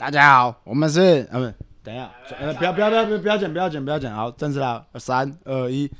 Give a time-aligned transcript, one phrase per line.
[0.00, 1.54] 大家好，我们是呃不，
[1.84, 2.10] 等一下，
[2.40, 5.90] 呃不要不要不要不要不要剪不要剪不要剪，好，正式了，三二一。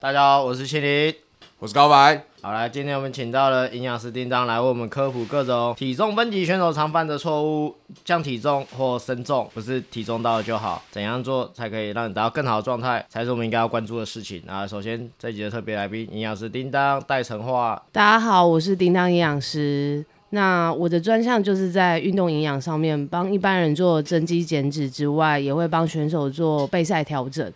[0.00, 1.14] 大家好，我是麒麟。
[1.60, 7.74] 我是高白，好来，今天我们请到了营养师叮当来为我们科普各种体重分级选手常犯的错误，
[8.04, 14.40] 降体重或升重，不是体重到了就好，怎样做才可以让你达到更好的状态，才是我们应该要关注的事情。
[14.46, 17.82] 那首先这一集的特别来宾，营养师叮当戴成化。
[17.90, 20.06] 大家好，我是叮当营养师。
[20.30, 27.52] 那我的专项就是在运动营养上面，帮一般人做增肌减脂之外，也会帮选手做备赛调整。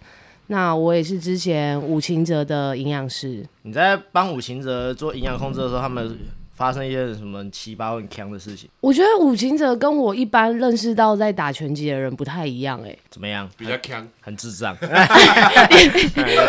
[0.51, 3.47] 那我也是之前五勤哲的营养师。
[3.63, 6.19] 你在帮五行哲做营养控制的时候，他们
[6.57, 8.69] 发生一些什么很奇葩、很强的事情？
[8.81, 13.49] 我觉得五勤哲跟我一般认识到在打拳击的人不太一样、欸，怎么样？
[13.57, 14.77] 比较强，很智障。
[14.83, 14.87] 你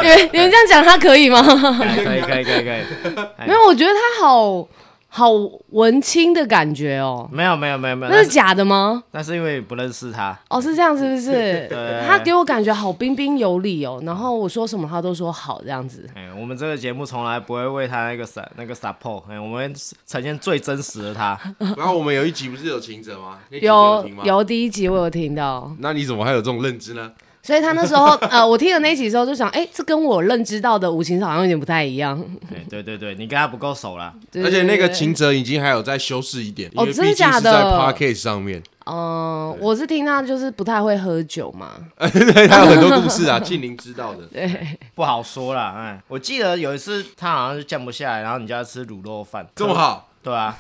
[0.08, 1.40] 们你们这样讲他可以吗？
[2.04, 2.81] 可以可以可以可以。
[3.45, 4.68] 没有，我觉得他好
[5.14, 5.30] 好
[5.72, 9.04] 文青的感觉哦、没有没有没有没有，那是假的吗？
[9.12, 10.38] 那是因为不认识他。
[10.50, 11.31] 哦，是这样，是不是？
[11.68, 16.09] 对他给我感觉好彬彬有礼哦，然后我说什么他都说好这样子。
[16.16, 19.76] 哎、我们这个节目从来不会为他那个 s 那个 support，哎、我们
[20.08, 21.38] 呈现最真实的他。
[21.75, 23.38] 然后我们有一集不是有秦者吗？
[23.50, 24.09] 有？
[24.23, 27.12] 有第一集我有听到，那你怎么还有这种认知呢？
[27.44, 32.23] 所以他那时候 呃，我听了那一集之后就想，哎、这跟我认知到的五行好像有点不太一样。
[32.53, 34.14] 哎对对对，你跟他不够熟啦。
[34.31, 44.23] 对而且那个秦哲已经还有在修饰一点，哦真的假的是在 podcast 上面，嗯、我是听他就是不太会喝酒嘛，对，他有很多故事啊， 庆玲知道的。
[44.31, 50.56] 对，不好说啦，哎，我记得有一次他好像是降不下来，然后你叫他吃卤肉饭，这么好，对啊，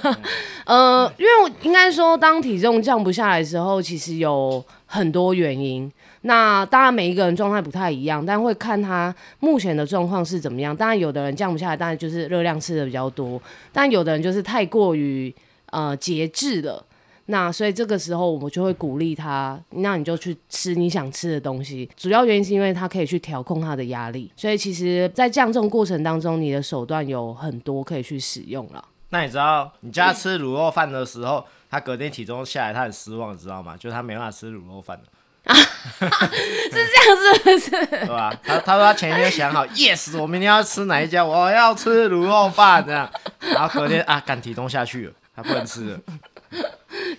[0.66, 5.90] 呃，因为我应该说，当体重降不下来的时候，其实有很多原因。
[6.22, 10.76] 那当然，每一个人状态不太一样，但会看他目前的状况是怎么样。
[10.76, 13.40] 当然，有的人降不下来，当然就是热量吃的比较多；
[13.72, 15.34] 但有的人就是太过于
[15.70, 16.84] 呃节制了。
[17.26, 21.88] 那所以这个时候，我们就会鼓励他，那你就去吃你想吃的东西。
[21.96, 28.84] 主要原因是因为他可以去调控他的压力，所以其实，在降重过程当中，你的手段有很多可以去使用了。
[29.10, 33.76] 那你知道你叫他吃卤肉饭的时候，他隔天体重下来，他很失望，你知道吗？
[33.76, 35.04] 就他没办法吃卤肉饭了，
[35.50, 37.86] 是这样，是不是？
[37.86, 38.32] 对吧？
[38.44, 46.00] 他他说他前一天想好， yes，我明天要吃哪一家，我要吃卤肉饭这样， 然后隔天啊，赶体重下去了，他不能吃了。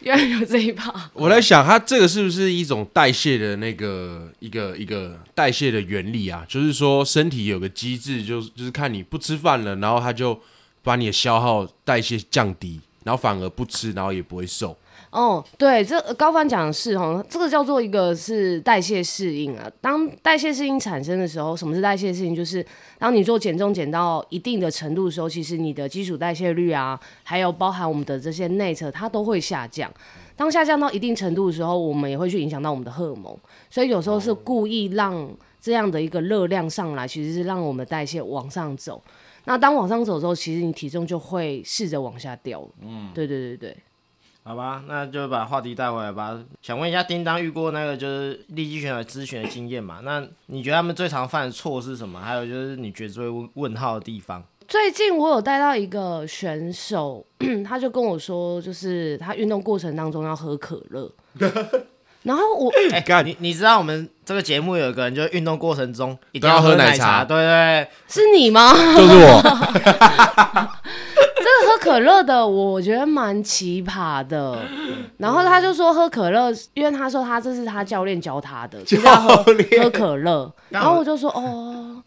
[0.02, 0.94] 原来有这一趴。
[1.14, 6.46] 我在想，他这个是不是一种代谢的那个一个一个代谢的原理啊？
[6.48, 10.40] 就是说，身体有个机制，就是就是看你不吃饭了，然后他就
[10.84, 14.78] 把你的消耗代谢降低，然后反而不吃，然后也不会瘦。
[15.12, 19.70] 哦，对，这呃高凡讲的是哦，这个叫做一个是代谢适应啊。
[19.82, 22.34] 当代谢适应产生的时候，什么是代谢适应？
[22.34, 22.66] 就是
[22.98, 29.92] 当你做减重减到一定的程度的时候，其实你的基础代谢率啊，还有包含我们的这些内侧，它都会下降。
[30.38, 33.38] 当下降到一定程度的时候，我们也会去影响到我们的荷尔蒙，
[33.70, 35.30] 所以有时候是故意让
[35.60, 39.04] 这样的一个热量上来，其实是让我们的代谢往上走。
[39.44, 42.66] 那当往上走之后，其实你体重就会试着往下掉。
[42.82, 43.78] 嗯，对对对对。
[44.44, 46.38] 好吧，那就把话题带回来吧。
[46.62, 50.00] 想问一下，叮当遇过那个就是利基选手咨询的经验嘛？
[50.04, 52.20] 那你觉得他们最常犯的错是什么？
[52.20, 54.44] 还有就是你觉得最问问号的地方？
[54.68, 57.26] 最近我有带到一个选手，
[57.68, 61.12] 他就跟我说，就是他运动过程当中要喝可乐，
[62.24, 68.72] 然后我哎、干你你知道我们这个节目有一个人，就是运动过程中一定要喝喝奶茶茶，对对对，是你吗？
[68.96, 69.50] 就是我，这
[70.64, 70.70] 个
[71.62, 74.60] 喝可乐的，我觉得蛮奇葩的。
[75.18, 80.52] 然后他就说喝可乐，因为他说他这是他教练教他的，就是要喝教练喝可乐。
[80.70, 82.04] 然后我就说哦。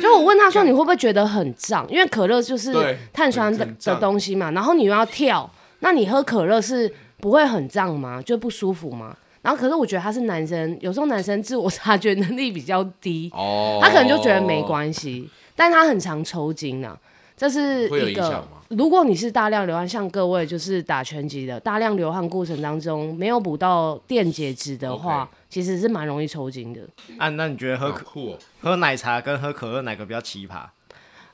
[0.00, 1.86] 就我问他说你会不会觉得很胀？
[1.90, 5.50] 因为可乐就是碳酸的的东西嘛，然后你又要跳，
[5.80, 8.22] 那你喝可乐是不会很胀吗？
[8.22, 9.14] 就不舒服吗？
[9.42, 16.96] 然后可是我觉得他是男生，有时候男生自我察觉能力比较低，哦他可能就觉得没关系，但他很常抽筋啊，
[17.36, 18.42] 这是一个。
[18.68, 26.80] 如果你是大量流汗，像各位就是打拳击的，大量流汗过程当中没有补到电解质的话其实是蛮容易抽筋的。
[27.18, 30.62] 啊，那你觉得喝酷哦，喝奶茶跟喝可乐哪个比较奇葩？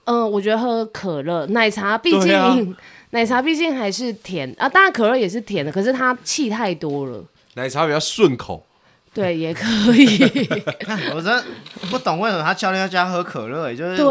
[0.05, 2.57] 嗯、我觉得喝可乐、奶茶，毕竟、啊
[3.11, 7.25] 奶茶毕竟还是甜啊，当然可乐也是甜的，可是它气太多了。
[7.55, 8.65] 奶茶比较顺口，
[9.15, 10.19] 对，也可以。
[10.81, 11.45] 看 我真
[11.91, 14.05] 不懂为什么他教练要叫他喝可乐、也就是对，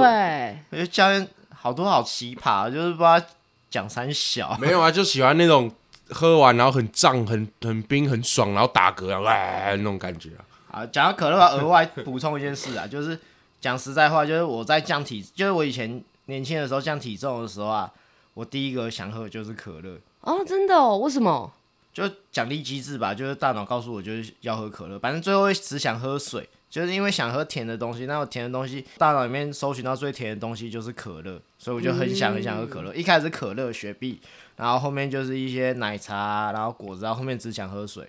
[0.69, 1.27] 我觉得教练
[1.62, 3.22] 好多好奇葩，就是不知道
[3.70, 4.56] 讲三小。
[4.62, 5.70] 没有啊，就喜欢那种
[6.10, 10.46] 喝完然后很胀、很很冰、很爽，然后打嗝啊，哇那种感觉啊。
[10.72, 13.20] 啊，讲到可乐，额外补充一件事啊，就是
[13.60, 17.92] 讲实在话，就是我在降体，就是我以前年轻的时候降体重的时候啊，
[18.34, 20.98] 我第一个想喝的就是可乐，哦，真的哦？
[20.98, 21.52] 为什么？
[21.92, 32.94] 就奖励机制吧，就是大脑告诉我就是要喝可乐，反正最后只想喝水，就是因为想喝甜的东西，那我甜的东西大脑里面搜寻到最甜的东西就是可乐，所以我就很想很想喝可乐。
[32.94, 34.19] 一开始可乐、雪碧，
[34.56, 38.07] 然后后面就是一些奶茶，然后果汁，然后后面只想喝水。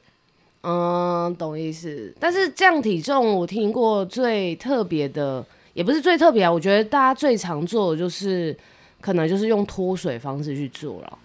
[0.62, 2.14] 嗯，懂意思。
[2.20, 5.42] 但是降体重，我听过最特别的，
[5.72, 6.52] 也不是最特别啊。
[6.52, 8.54] 我觉得大家最常做的就是，
[9.00, 11.18] 可能就是用脱水方式去做了。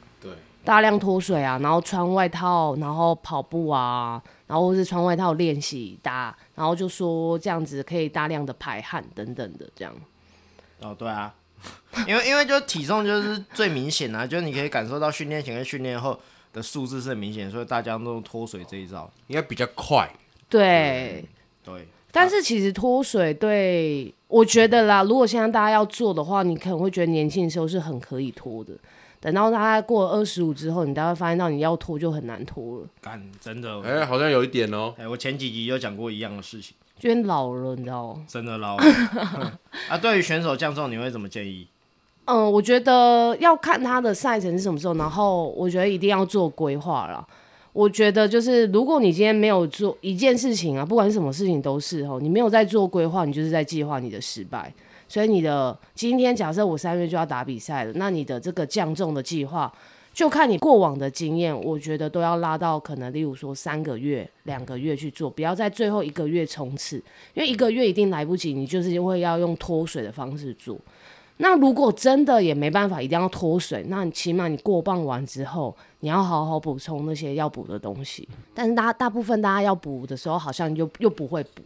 [0.65, 9.94] 对，大量脱水啊，然后穿外套，然后跑步啊，然后或是穿外套练习打，然后就说这样子可以大量的排汗等等的这样。
[10.81, 11.33] 哦，对啊，
[12.07, 16.19] 因为因为就体重就是最明显啊，就是你可以感受到训练前跟训练后
[16.51, 19.09] 的数字是很明显，所以大家都用脱水这一招。
[19.27, 20.09] 应该比较快。
[20.50, 21.23] 对，
[21.63, 28.73] 对，但是其实脱水对我觉得啦，如果现在大家要做的话，你可能会觉得年轻的时候是很可以脱的，
[29.25, 34.94] 等到大概过了二十五之后，你大概发现到你要脱就很难脱了，干真的，哎、哎、好像有一点哦。
[35.00, 38.24] 哎我前几集有讲过一样的事情，就变老了，你知道吗？
[38.27, 38.83] 真的老了
[39.89, 39.98] 啊。
[39.98, 41.68] 对于选手降重，你会怎么建议？
[42.25, 47.25] 嗯，我觉得要看他的赛程是什么时候，然后我觉得一定要做规划啦。
[47.74, 54.72] 我觉得就是，如果你今天没有做一件事情啊，不管是什么事情都是哦，你没有在做规划，你就是在计划你的失败。
[55.07, 59.71] 所以你的今天假设我三月就要打比赛了，那你的这个降重的计划，
[60.13, 66.97] 就看你过往的经验，我觉得都要拉到可能例如说三个月、两个月去做，不要在最后一个月冲刺，
[67.33, 70.77] 因为一个月一定来不及，你就是会要用脱水的方式做。
[71.37, 78.25] 那如果真的也没办法，一定要脱水，那你起码你过磅完之后，你要好好补充那些要补的东西。
[78.53, 81.61] 但是大大部分大家要补的时候，好像又又不会补，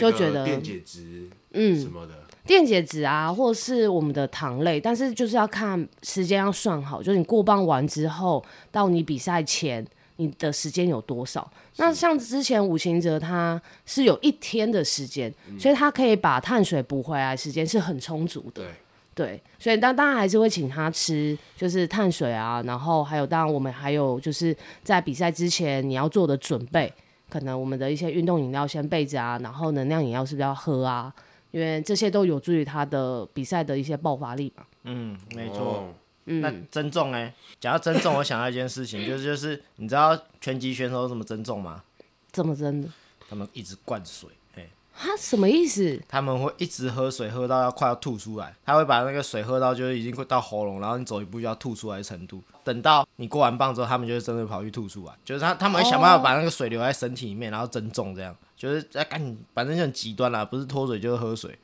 [0.00, 2.14] 就觉得电解质什嗯，么的，
[2.46, 11.50] 电解质啊，或是我们的糖类，但是就是要看时间要算好，就是你过磅完之后到你比赛前，你的时间有多少？
[11.76, 18.62] 那像之前五行哲他是有一天的时间，所以他可以把碳水补回来，时间是很充足的。
[18.62, 18.66] 对，
[19.14, 26.92] 对，所以当当然还是会请他吃，就是碳水啊，然后还有当然我们还有就是在比赛之前你要做的准备，
[27.28, 31.12] 可能我们的一些运动饮料先备着啊，然后能量饮料是不是要喝啊？
[31.50, 34.64] 因为这些都有助于他的比赛的一些爆发力嘛。
[34.84, 35.58] 嗯，没错。
[35.58, 35.94] 哦
[36.26, 41.82] 嗯，那增重哎，讲到增重，我想到一件事情，就是就是你知道拳击选手怎么增重吗？
[42.30, 42.88] 怎么增的？
[43.28, 45.98] 他们一直灌水，哎，他什么意思？
[46.06, 52.40] 他们会一直喝水，喝到要快要吐出来，他会把那个水喝到就是已经快到喉咙，然后你走一步就要吐出来的程度。
[52.62, 61.58] 等到你过完磅之后，他们就会真的跑去吐出来，就是他他们会想办法把那个水留在身体里面，然后增重，这样就是在赶紧，反正就很极端啦，不是脱水就是喝水。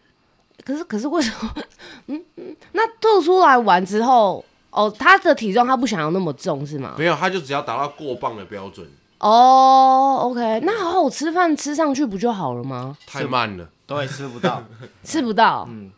[0.64, 1.54] 可是可是为什么？
[2.08, 6.94] 嗯嗯，那吐出来完之后，哦，他的体重他不想要那么重是吗？
[6.96, 8.88] 没有，他就只要达到过磅的标准，
[9.18, 12.96] 哦，OK，那好好吃饭吃上去不就好了吗？
[13.06, 13.68] 太慢了。
[13.86, 14.62] 对，吃不到。
[15.04, 15.90] 吃不到，嗯，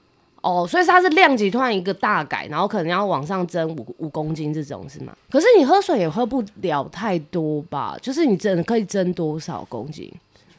[0.42, 5.16] 哦，所以它是量级突然一个大改，然后可能要往上增五五公斤这种是吗？
[5.30, 7.96] 可是你喝水也喝不了太多吧？
[8.02, 10.12] 就是你真的可以增多少公斤？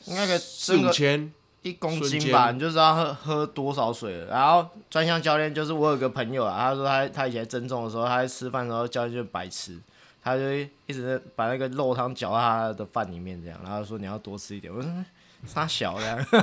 [0.10, 4.26] 应该可以四五千，一公斤吧，你就知道喝喝多少水了。
[4.28, 9.78] 然后专项教练就是我有个朋友啊，他说他他以前增重的时候，他在吃饭的时候教练就白吃，
[10.24, 14.74] 他就一直把那个肉汤搅到他的饭里面这样，然后说你要多吃一点。
[14.74, 15.06] 我说嗯
[15.48, 16.26] 傻小这样，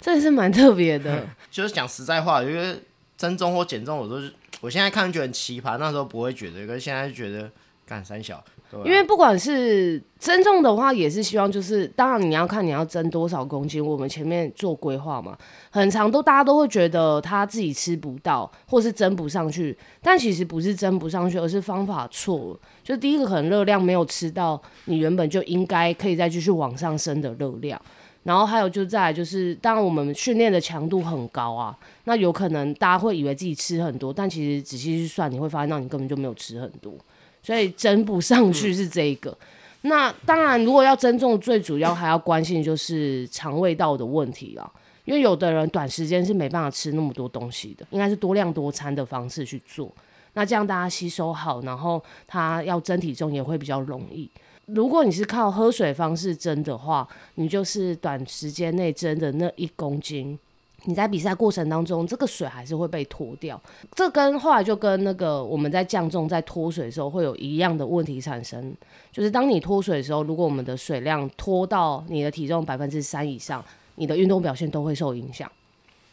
[0.00, 1.26] 这也是蛮特别的。
[1.50, 2.82] 就是讲实在话，就是
[3.18, 4.32] 增重或减重，我都是
[4.62, 7.50] 我现在看觉得很奇葩，那时候不会觉得，可是现在就觉得
[7.84, 8.42] 干三小，
[8.84, 15.36] 因为不管是增重的话，也是希望就是，当然你要看你要增多少公斤，我们前面做规划嘛，
[15.70, 22.60] 很长都大家都会觉得他自己吃不到，或是增不上去，但其实不是增不上去，而是方法错了。
[22.82, 27.80] 就第一个可能热量没有吃到你原本就应该可以再继续往上升的热量。
[28.24, 36.94] 然后还有就再来就是，当然我们训练的强度很高啊，那有可能大家会以为自己吃很多，但其实仔细去算，你会发现到你根本就没有吃很多。
[37.44, 39.36] 所以增不上去是这一个。
[39.82, 44.68] 那当然，如果要增重，最主要还要关心就是肠胃道的问题啦。
[45.04, 49.92] 因为有的人短时间是没办法吃那么多东西的，应该是多量多餐的方式去做。
[50.32, 54.28] 那这样大家吸收好，然后他要增体重也会比较容易。
[54.64, 60.38] 如果你是靠喝水方式增的话，你就是短时间内增的那一公斤，
[60.84, 63.60] 你在比赛过程当中，这个水还是会被脱掉。
[63.94, 68.74] 这跟后来就跟那个我们在降重在脱水的时候会有一样的问题产生，
[69.10, 73.64] 就是当你脱水的时候，如果我们的水量脱到你的体重百分之三以上，
[73.96, 75.50] 你的运动表现都会受影响。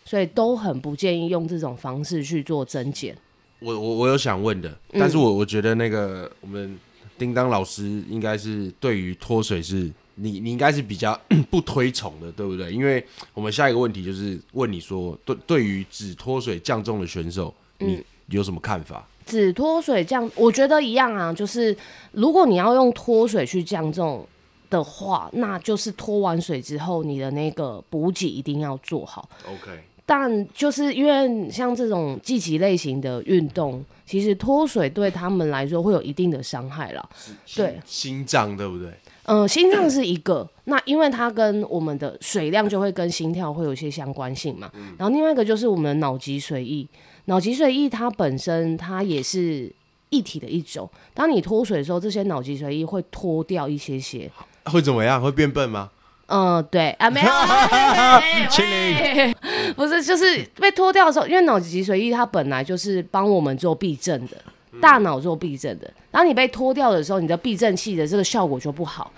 [0.04, 3.16] 所以都很不建议用这种方式去做增减。
[3.60, 6.78] 我我我有想问的，嗯但是我我觉得那个我们
[7.20, 12.72] 叮当老师应该是对于脱水是你你应该是比较 不推崇的，对不对？
[12.72, 19.08] 因为我们下一个问题就是问你说，对对于只脱水降重的选手，你嗯有什么看法？
[19.26, 21.76] 只脱水降，我觉得一样啊，就是
[22.12, 24.28] 如果你要用脱水去降重
[24.70, 29.30] 的话，那就是脱完水之后，你的那个补给一定要做好。
[29.46, 37.10] OK，但就是因为像这种积极类型的运动，其实脱水对他们来说会有一定的伤害啦。
[37.56, 38.92] 对，心脏对不对？
[39.26, 44.70] 呃，心脏是一个， 那因为它跟我们的水量就会跟心跳会有一些相关性嘛。
[44.98, 46.88] 然后另外一个就是我们的脑脊髓液，
[47.26, 49.72] 脑脊髓液它本身它也是
[50.10, 50.90] 一体的一种。
[51.14, 54.30] 当你脱水的时候，这些脑脊髓液会脱掉一些些。
[54.66, 55.22] 会怎么样？
[55.22, 55.90] 会变笨吗？
[56.28, 59.36] 嗯，对啊，没有啊， 喂
[59.76, 64.38] 不是，就是被脱掉的时候，因为脑脊髓液它本来就是帮我们做避震的，
[64.80, 65.92] 大脑做避震的。
[66.12, 69.12] 当你被脱掉的时候，你的避震器的这个效果就不好。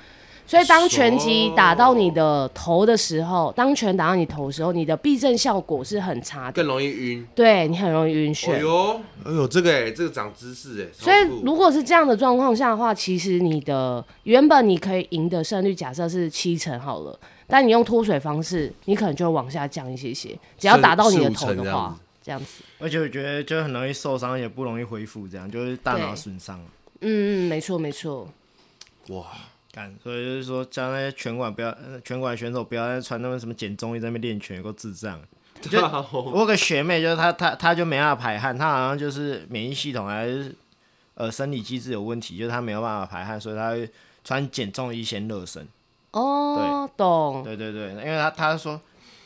[0.46, 7.26] 所以当拳击打到你的头的时候，当拳打到你头的时候，你的避震效果是很差的，更容易晕。
[7.34, 8.60] 对你很容易晕哎眩。
[8.60, 10.88] 呦，哎呦，这个哎，这个长知识哎。
[10.92, 20.38] 所以如果是这样的状况下的话，其实你的原本你可以赢的胜率假设是七成好了，但你用脱水方式，你可能就会往下降一些些。
[20.60, 26.60] 只要打到你的头的话这样子，而且我觉得就很容易受伤，也不容易恢复，这样就是大脑损伤。
[27.04, 28.28] 嗯嗯，没错没错。
[29.10, 29.26] 哇，
[29.72, 35.20] 干，所以就是说，叫那些拳馆不要，呃拳馆选手不要再穿那么什么减重衣在那边练拳，有够智障。
[35.62, 40.54] 就我有个学妹，就是她她她就没办法排汗，她好像就是免疫系统还是
[41.16, 43.90] 呃生理机制有问题，就是她没有办法排汗，所以她会
[44.24, 45.66] 穿减重衣先热身。
[46.12, 47.44] 哦，懂。
[47.44, 48.82] 对对对，因为她她说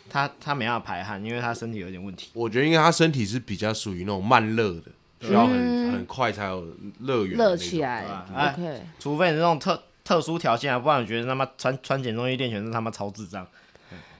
[0.09, 2.29] 她她没办法排汗，因为她身体有点问题。
[2.33, 4.83] 我觉得因为她身体是比较属于那种慢热的，
[5.21, 6.65] 需要很嗯很快才有
[6.99, 8.05] 热源的那种热起来
[8.53, 8.81] ，OK。
[8.99, 13.45] 除非你那种特特殊条件啊，不然我觉得他妈穿穿减重衣练拳是他妈超智障。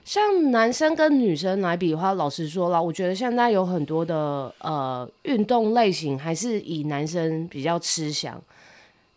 [0.04, 8.40] 像男生跟女生来比的话，老实说了，我觉得现在有很多的呃运动类型还是以男生比较吃香。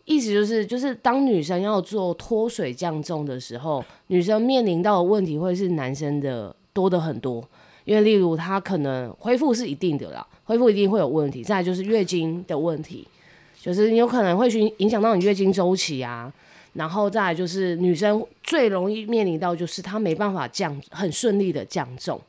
[0.04, 7.42] 意思就是，就是当女生要做脱水降重的时候，女生面临到的问题会是男生的多的很多。
[7.84, 11.42] 因为例如她可能恢复是一定的啦，恢复一定会有问题。
[11.42, 13.06] 再来就是月经的问题，
[13.60, 16.32] 就是你有可能会去影响到你月经周期啊，
[16.74, 22.20] 然后再来就是女生最容易面临到就是她没办法降很顺利的降重。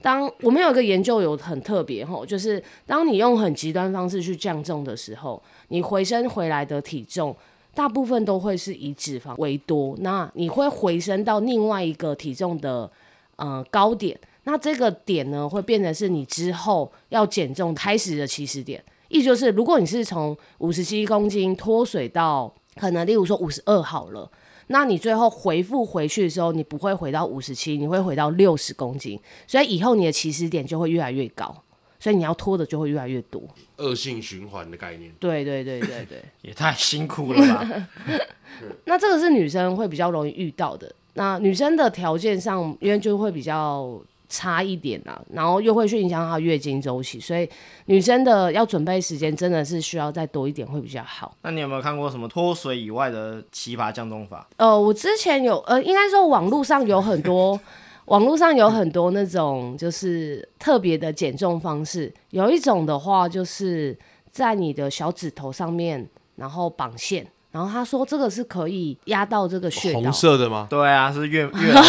[0.00, 7.36] 当我们有一个研究有很特别吼，就是当你用很极端方式去降重的时候，你回升回来的体重
[7.72, 12.90] 大部分都会是以脂肪为多，那你会回升到另外一个体重的
[13.36, 18.82] 呃高点，那这个点呢会变成是你之后要减重开始的起始点。
[19.08, 24.30] 意思就是，如果你是从五十七公斤脱水到可能例如说五十二好了，
[24.68, 31.54] 那你最后回复回去的时候，你不会回到五十七，你会回到六十公斤，所以以后你的起始点就会越来越高，
[32.00, 33.42] 所以你要脱的就会越来越多。
[33.76, 35.12] 恶性循环的概念。
[35.20, 37.88] 对对对对对， 也太辛苦了吧！
[38.86, 40.90] 那这个是女生会比较容易遇到的。
[41.14, 44.00] 那女生的条件上，因为就会比较
[44.32, 47.46] 差一点啦，然后又会去影响她月经周期，所以
[47.84, 51.36] 女生的要准备时间真的是需要再多一点会比较好。
[51.42, 54.48] 那你有没有看过什么脱水以外的奇葩降重法？
[54.56, 57.60] 呃，我之前有呃，应该说网络上有很多，
[58.06, 62.10] 网络上有很多那种就是特别的减重方式。
[62.30, 63.94] 有一种的话，就是
[64.30, 70.12] 在你的小指头上面，然后绑线，然后他说这个是可以压到这个穴道红。
[70.12, 70.66] 色的吗？
[70.68, 71.82] 对啊，是月 月老，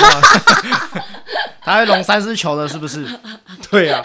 [1.63, 3.07] 他会龙三丝球的，是不是？
[3.71, 4.03] 对啊，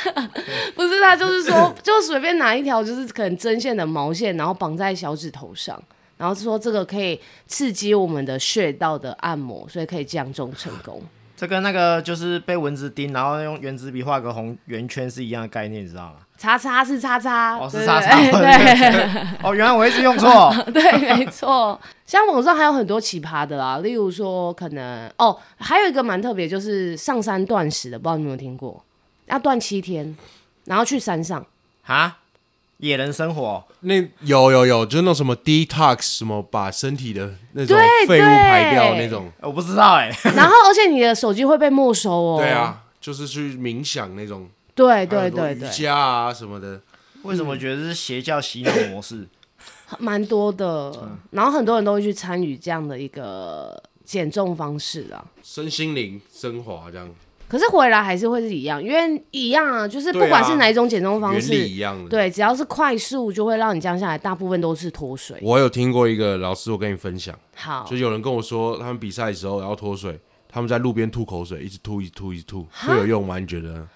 [0.74, 5.80] 不是，他就是说，就随便拿一条就是可能针线的毛线，然后绑在小指头上，
[6.16, 11.02] 然后说这个可以刺激我们的穴道的按摩，所以可以降重成功。
[11.36, 16.14] 这跟那个就是被蚊子叮，然后用圆珠笔画个红圆圈是一样的概念，你知道吗？
[16.38, 18.14] 叉叉是叉叉，哦，是叉叉。
[18.16, 20.54] 对对哦，原来我一直用错。
[20.72, 21.78] 对，没错。
[22.06, 28.82] 像网上还有很多奇葩的啦，例如说可能哦，还有一个蛮特别，就是上山断食的，不知道你有没有听过？
[29.26, 30.16] 要断七天，
[30.64, 31.44] 然后去山上。
[31.82, 32.18] 哈，
[32.78, 39.30] 野人生活，那有有有，就是那种什么 detox，什么把身体的那种对废物排掉对那种。
[39.40, 42.38] 我不知道哎、 然后，而且你的手机会被没收哦。
[42.40, 46.80] 对，啊，就是去冥想那种，对还有很多瑜对对瑜，伽啊什么的。
[47.22, 49.26] 为什么觉得是邪教洗脑模式？
[49.98, 51.10] 蛮多的。
[51.30, 55.24] 然后很多人都会去参与这样的一个减重方式啊。
[55.42, 57.08] 身心灵升华这样。
[57.48, 65.38] 可是回来还是会是一样，因为一样啊，就是不管是哪一种减重方原式，理一样的。，对，只要是快速就会让你降下来，大部分都是脱水。
[65.40, 73.38] 我有听过一个老师，我跟你分享，好就，有人跟我说，他们比赛的时候然后脱水，他们在路边吐口水，一直吐，一直吐，一直吐，会有用吗？
[73.38, 73.88] 你觉得？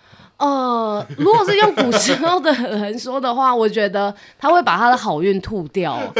[0.42, 5.96] 呃，如果是用古时候的人说的话，我觉得他会把他的好运吐掉。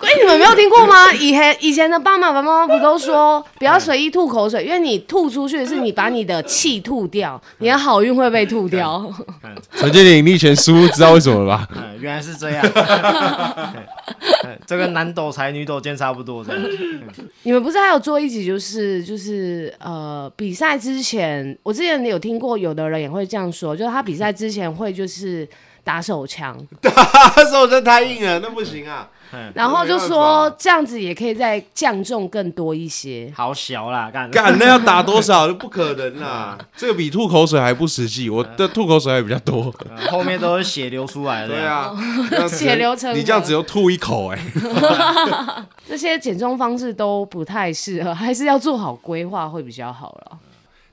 [0.00, 1.12] 哎，你们没有听过吗？
[1.12, 9.08] 以前以前的爸爸妈妈不都说不要随意吐口水，因为你吐出去是你把你的气吐掉，你的好运会被吐掉。
[9.76, 11.68] 陈建林，你以前输，知道为什么吧？
[11.76, 12.66] 嗯，原来是这样。
[14.66, 16.62] 这个男斗才女斗剑差不多这样。
[17.44, 25.48] 你们不是还有做一集，就是就是呃，比赛之前，我之前有听过，有的人也会这样说，就是他比赛之前会就是
[25.84, 26.92] 打手枪， 打
[27.50, 29.08] 手枪太硬了，那不行啊。
[29.54, 33.32] 然后就说这样子也可以再降重更多一些。
[33.34, 35.48] 好小啦，干干那要打 多少？
[35.54, 36.58] 不可能啦！
[36.76, 39.74] 这个比吐口水还不实际，我的吐口水还比较多。
[39.88, 41.48] 呃后面都是血流出来的。
[41.48, 41.96] 对，啊，
[42.46, 44.38] 血流成河你这样只有吐一口哎、
[45.88, 50.38] 这些减重方式都不太适合，还是要做好规划会比较好了。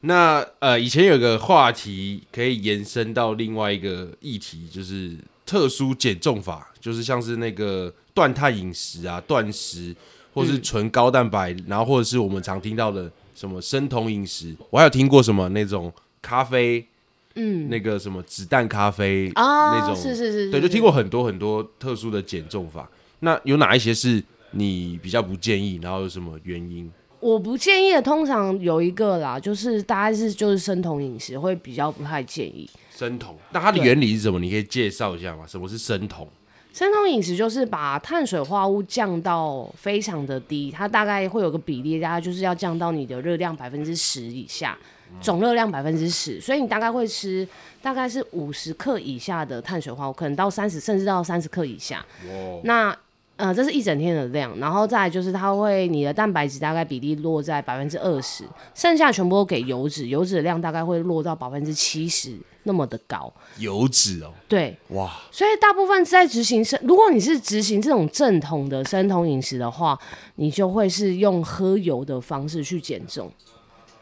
[0.01, 9.93] 那呃，以前有个话题可以延伸到另外一个议题，就是特殊减重法，就是像是那个断碳饮食啊、断食，
[10.33, 14.55] 或是纯高蛋白，然后或者是我们常听到的什么生酮饮食。
[14.69, 15.91] 我还有听过什么那种
[16.21, 16.87] 咖啡，
[17.35, 22.89] 嗯，那个什么子弹咖啡啊，那种，是是是，对，就听过很多很多特殊的减重法。
[23.19, 25.77] 那有哪一些是你比较不建议？
[25.83, 26.89] 然后有什么原因？
[27.19, 32.69] 我不建议的，通常有一个啦，就是大概是就是生酮饮食会比较不太建议。
[32.89, 34.39] 生酮，那它的原理是什么？
[34.39, 35.45] 你可以介绍一下吗？
[35.47, 36.27] 什么是生酮？
[36.71, 44.77] 生酮饮食就是把碳水化合物降到非常的低，它大概会有个比例，大概就是要降到你的热量百分之十以下，
[45.19, 47.45] 总热量百分之十，所以你大概会吃
[47.81, 52.05] 大概是五十克以下的碳水化合物，可能到三十甚至到三十克以下。
[52.63, 52.95] 那
[53.39, 58.43] 呃，这是一整天的量，然后再来就是它会你的蛋白质大概比例落在百分之二十，
[58.75, 63.31] 剩下全部都给油脂，油脂的量大概会落到百分之七十那么的高。
[63.57, 69.97] 油脂哦，对，哇，所以大部分在执行生，如果你是执行这种正统的生酮饮食的话，
[70.35, 73.31] 你就会是用喝油的方式去减重。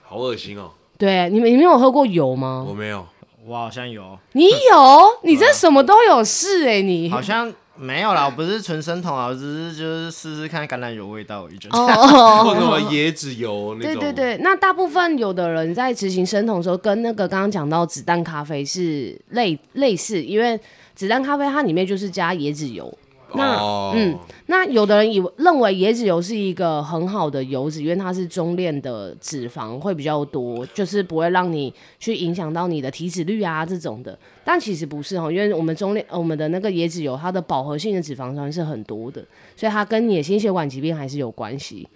[0.02, 0.72] 好恶心哦！
[0.98, 2.74] 对，你们你们有喝过油吗我？
[2.74, 3.06] 没有，
[3.46, 5.20] 我好像有，你有？
[5.22, 7.08] 你这什么都有事哎、你。
[7.12, 9.40] 好像没有啦，我不是纯生酮啊，我只
[9.72, 11.58] 是就是试试看橄榄油味道而已。
[11.58, 20.60] 就哦哦 或者什哦么椰子油那种，对对对，那大部分有的人在执行生酮的时候，跟那个刚刚讲到子弹咖啡是类类似，因为
[20.96, 22.96] 子弹咖啡它里面就是加椰子油。
[23.34, 34.18] 那哦，嗯，那有的人以为认为椰子油是一个很好的油脂，因为它是中链的脂肪会比较多，就是不会让你去影响到你的体脂率啊这种的。
[34.46, 41.88] 但其实不是哦，因为我们中链呃我们的那个椰子油，它的饱和性的脂肪酸是很多的，所以它跟你的心血管疾病还是有关系。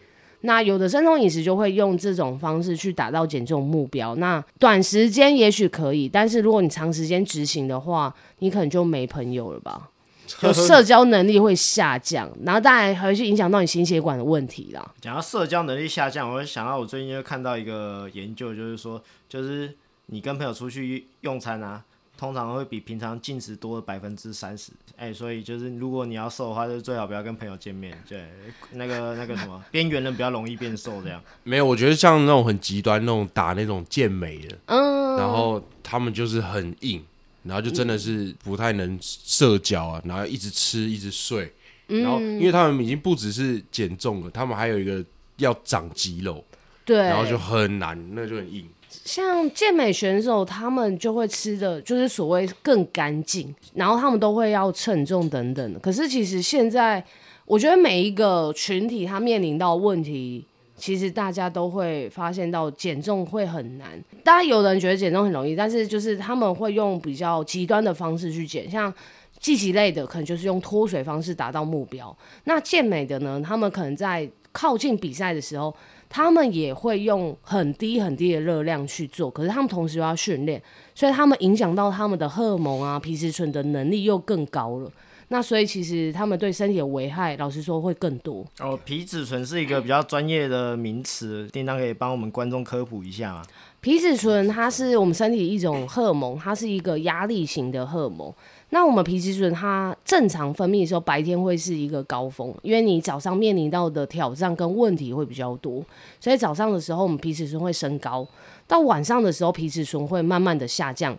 [0.44, 4.16] 那有的生酮饮食就会用这种方式去达到减重目标。
[4.16, 9.91] 那短时间也许可以，但是如果你长时间执行的话，你可能就没朋友了吧？
[10.40, 14.94] 就社交能力会下降，然后当然还会去影响到你心血管的问题啦。
[15.02, 19.76] 讲到社交能力下降，我会想到我最近就看到一个研究，就是说，就是
[20.08, 21.84] 你跟朋友出去用餐啊，
[22.18, 24.72] 通常会比平常进食多了百分之三十。
[24.98, 27.98] 哎，所以就是如果你要瘦的话，就最好不要跟朋友见面。
[28.08, 28.28] 对，
[28.74, 31.20] 那个 那个什么，边缘人比较容易变瘦，这样。
[31.44, 37.04] 没有，我觉得像那种很极端那种打那种健美的，嗯，然后他们就是很硬，
[37.44, 41.52] 然后就真的是不太能社交啊，然后一直吃一直睡，
[41.88, 45.04] 然后因为他们已经不只是减重了，他们还有一个
[45.38, 46.44] 要长肌肉，
[46.86, 48.68] 对，然后就很难，那就很硬。
[49.06, 55.80] 像健美选手，他们就会吃的就是所谓更干净，然后他们都会要称重等等的。
[55.80, 57.04] 可是其实现在，
[57.46, 60.46] 我觉得每一个群体他面临到问题，
[60.82, 63.92] 其实大家都会发现到减重会很难。
[64.24, 68.92] 当然，有人觉得减重很容易，但是就是他们会用比较极端的方式去减，像。
[69.40, 75.76] 积极类的可能就是用脱水方式达到目标，那健美的呢，他们可能在靠近比赛的时候，
[76.08, 80.62] 他们也会用很低很低的热量去做，可是他们同时又要训练，
[80.94, 84.92] 所以他们影响到他们的荷尔蒙啊、皮质醇的能力又更高了。
[85.32, 88.46] 那所以其实他们对身体的危害，老实说会更多。
[88.60, 93.42] 哦，皮质醇是一个比较专业的名词，叮当可以帮我们观众科普一下吗？
[93.80, 98.32] 皮质醇它是我们身体一种荷尔蒙，它是一个压力型的荷尔蒙。
[98.72, 105.82] 那我们皮质醇它正常分泌的时候，白天会是一个高峰，因为你早上面临到的挑战跟问题会比较多，
[106.20, 108.28] 所以早上的时候我们皮质醇会升高，
[108.68, 111.18] 到晚上的时候皮质醇会慢慢的下降。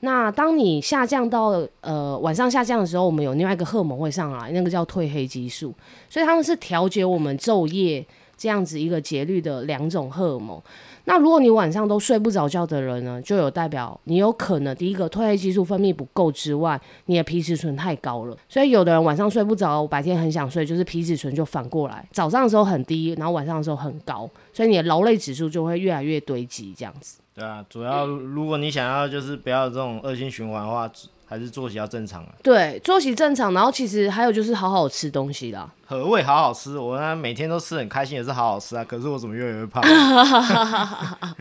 [0.00, 5.72] 那当你下降到呃晚上下降的时候，我们有另外一个荷尔蒙会上来，那个叫褪黑激素，
[6.08, 8.04] 所以他们是调节我们昼夜
[8.36, 10.60] 这样子一个节律的两种荷尔蒙。
[11.08, 18.36] 那如果你晚上都睡不着觉的人呢，就有代表你有可能第一个褪黑激素分泌不够之外，你的皮质醇太高了。
[18.48, 27.18] 所以有的人晚上睡不着，白天很想睡，就是皮质醇就反过来，早上的时候很低，然后晚上的时候很高，所以你的劳累指数就会越来越堆积这样子。
[27.36, 30.90] 对啊，主要如果你想要就是不要这种恶性循环的话，
[31.28, 32.28] 还是作息要正常啊。
[32.42, 35.70] 对，作息正常，然后其实还有就是好好吃东西啦。
[35.86, 36.78] 何谓好好吃？
[36.78, 38.82] 我呢每天都吃很开心，也是好好吃啊。
[38.82, 39.84] 可是我怎么越来越胖？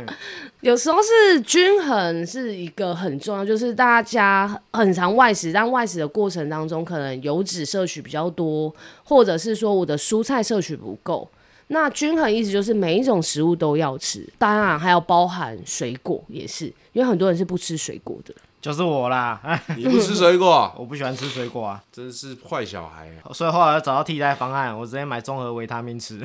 [0.60, 8.74] 有时候是均衡是一个很重要，就是大家很常外食，但外食的过程当中，可能油脂摄取比较多，
[9.06, 11.30] 或者是说我的蔬菜摄取不够。
[11.67, 18.34] 那均衡意思就是每一种食物都要吃，当然还要包含水果也是，因为很多人是不吃水果的。
[18.62, 19.39] 就是我啦，
[19.78, 23.32] 你不吃水果， 我不喜欢吃水果啊，真是坏小孩啊！
[23.32, 26.19] 所以后来要找到替代方案，我直接买综合维他命吃。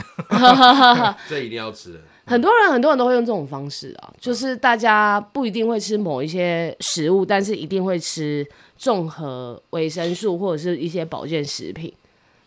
[1.28, 2.00] 这一定要吃的。
[2.26, 8.46] 很多人很多人都会用这种方式啊，就是大家不一定会吃某一些食物，但是一定会吃
[8.78, 11.92] 综合维生素或者是一些保健食品。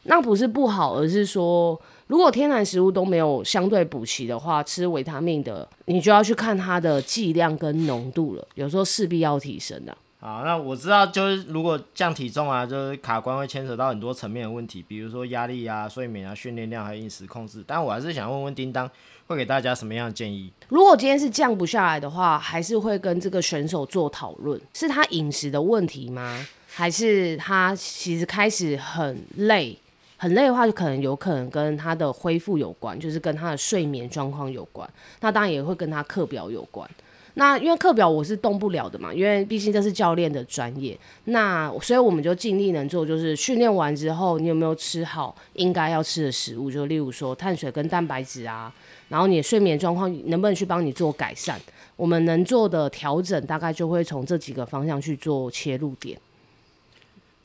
[0.04, 1.80] 那不是不好，而是说。
[2.08, 8.48] 如果天然食物都没有相对补齐的话，吃维他命的，你就要去看它的剂量跟浓度了。
[8.56, 9.98] 有时候势必要提升的。
[10.20, 17.62] 好，那我知道，就是如果降体重啊，就是卡关会牵扯到很多层面的问题，比如说压力啊、睡眠啊、训练量还有饮食控制。
[17.68, 18.90] 但我还是想问问叮当，
[19.28, 20.50] 会给大家什么样的建议？
[20.70, 26.48] 如果今天是降不下来的话，还是会跟这个选手做讨论，是他饮食的问题吗？
[26.68, 29.78] 还是他其实开始很累？
[30.24, 34.90] 很累的话，就可能有可能跟他的恢复有关，就是跟他的睡眠状况有关。
[35.20, 36.90] 那当然也会跟他课表有关。
[37.34, 40.98] 那因为课表我是动不了的嘛，因为毕竟这是教练的专业。
[41.26, 46.72] 那所以我们就尽力能做，就是训练完之后，你有没有吃好应该要吃的食物？
[46.72, 48.74] 就例如说碳水跟蛋白质啊，
[49.10, 51.60] 然后你的睡眠状况能不能去帮你做改善？
[51.98, 56.18] 我们能做的调整，大概就会从这几个方向去做切入点。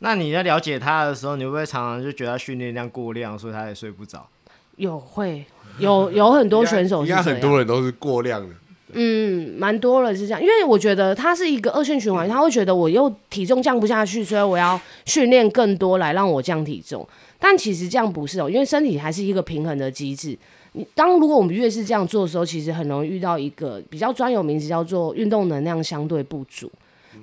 [0.01, 4.27] 那你在了解他的时候，你会不会常常就觉得他训练量过量，所以他也睡不着？
[4.77, 5.45] 有会
[5.79, 8.55] 有有很多选手，应该很多人都是过量的。
[8.93, 17.07] 嗯，蛮多人是这样，因为我觉得他是一个恶性循环，他会觉得我又体重降不下去，所以我要训练更多来让我降体重。
[17.39, 20.39] 但其实这样不是哦，因为身体还是一个平衡的机制。
[20.73, 26.71] 你当如果我们越是这样做的时候，其实很容易遇到一个比较专有名词，叫做运动能量相对不足。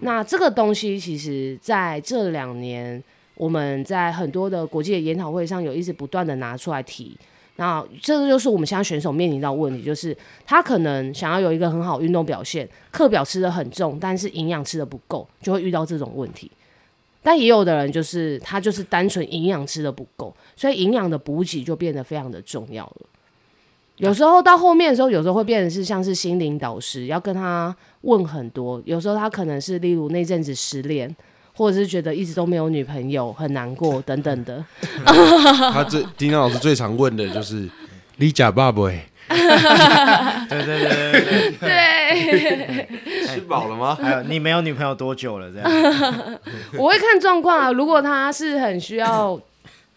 [0.01, 3.03] 那这个东西，其实在这两年，
[3.35, 7.17] 我们在很多的国际研讨会上有一直不断的拿出来提。
[7.57, 16.51] 那这个就是我们现在选手面临到问题，就是他可能想要有一个很好运动表现，课表吃的很重，但是营养吃的不够，就会遇到这种问题。
[17.23, 23.07] 但也有的人就是他就是单纯营养吃的不够，所以营养的补给就变得非常的重要了。
[23.97, 28.81] 有时候到后面的时候，有时候会变成是像是心灵导师，要跟他问很多。
[28.85, 31.15] 有时候他可能是例如那阵子失恋，
[31.53, 34.63] 或者是觉得一直都没有女朋友，很难过等等的。
[35.05, 37.69] 他最丁当老师最常问的就是
[38.17, 39.05] “你假爸爸？”对
[40.49, 42.87] 对对对对对，
[43.27, 43.95] 吃饱了吗？
[43.95, 45.49] 还有你没有女朋友多久了？
[45.51, 45.69] 这样
[46.77, 47.71] 我会看状况啊。
[47.71, 49.39] 如果他是很需要